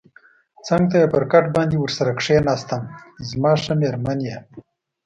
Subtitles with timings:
[0.67, 2.81] څنګ ته یې پر کټ باندې ورسره کېناستم،
[3.13, 4.37] ته زما ښه مېرمن یې.